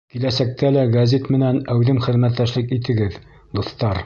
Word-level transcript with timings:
Киләсәктә 0.13 0.71
лә 0.77 0.85
гәзит 0.95 1.29
менән 1.35 1.61
әүҙем 1.75 2.01
хеҙмәттәшлек 2.07 2.75
итегеҙ, 2.79 3.23
дуҫтар. 3.61 3.99